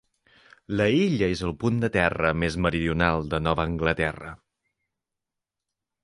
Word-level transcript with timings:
La 0.79 0.85
illa 0.99 1.27
és 1.33 1.41
el 1.47 1.51
punt 1.63 1.75
de 1.83 1.89
terra 1.97 2.31
més 2.43 2.57
meridional 2.67 3.29
de 3.33 3.41
Nova 3.49 3.67
Anglaterra. 3.69 4.33